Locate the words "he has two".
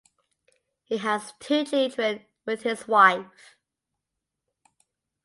0.83-1.63